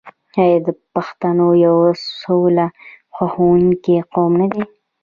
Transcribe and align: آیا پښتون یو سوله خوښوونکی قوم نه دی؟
آیا 0.41 0.59
پښتون 0.93 1.37
یو 1.65 1.77
سوله 2.21 2.65
خوښوونکی 3.13 3.95
قوم 4.13 4.31
نه 4.41 4.47
دی؟ 4.51 4.63